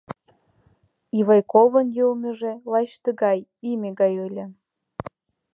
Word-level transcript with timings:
Ивайковын 1.19 1.87
йылмыже 1.97 2.51
лач 2.71 2.89
тыгай 3.03 3.39
име 3.71 3.89
гай 3.99 4.13
ыле. 4.27 4.45